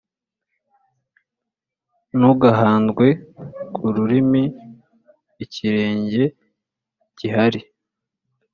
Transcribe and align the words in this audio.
Ntugahandwe 2.17 3.07
ku 3.73 3.83
rurimi 3.93 4.43
ikirenge 5.43 6.23
gihari. 7.17 7.61